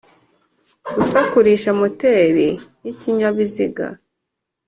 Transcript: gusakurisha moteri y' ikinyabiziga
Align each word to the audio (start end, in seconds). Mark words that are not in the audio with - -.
gusakurisha 0.95 1.69
moteri 1.79 2.47
y' 2.83 2.89
ikinyabiziga 2.93 3.85